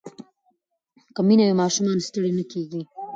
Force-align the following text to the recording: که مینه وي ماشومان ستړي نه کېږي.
که 1.15 1.21
مینه 1.27 1.43
وي 1.47 1.55
ماشومان 1.61 1.97
ستړي 2.07 2.31
نه 2.37 2.43
کېږي. 2.51 2.81